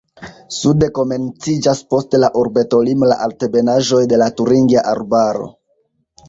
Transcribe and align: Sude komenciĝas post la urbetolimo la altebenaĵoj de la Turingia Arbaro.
Sude 0.59 0.87
komenciĝas 0.99 1.81
post 1.93 2.17
la 2.23 2.29
urbetolimo 2.43 3.11
la 3.11 3.19
altebenaĵoj 3.27 4.01
de 4.15 4.21
la 4.23 4.31
Turingia 4.41 4.87
Arbaro. 4.95 5.47